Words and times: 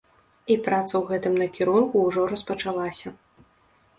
І 0.53 0.55
праца 0.67 0.89
ў 0.89 1.01
гэтым 1.09 1.33
накірунку 1.41 1.95
ўжо 2.07 2.25
распачалася. 2.31 3.07